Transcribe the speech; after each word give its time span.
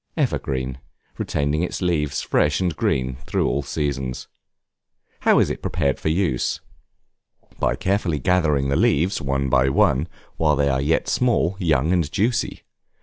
Evergreen, 0.17 0.79
retaining 1.19 1.61
its 1.61 1.79
leaves 1.79 2.23
fresh 2.23 2.59
and 2.59 2.75
green 2.75 3.17
through 3.27 3.47
all 3.47 3.61
seasons. 3.61 4.27
How 5.19 5.37
is 5.37 5.51
it 5.51 5.61
prepared 5.61 5.99
for 5.99 6.09
use? 6.09 6.59
By 7.59 7.75
carefully 7.75 8.17
gathering 8.17 8.69
the 8.69 8.75
leaves, 8.75 9.21
one 9.21 9.47
by 9.47 9.69
one, 9.69 10.07
while 10.37 10.55
they 10.55 10.69
are 10.69 10.81
yet 10.81 11.07
small, 11.07 11.55
young, 11.59 11.93
and 11.93 12.11
juicy. 12.11 12.63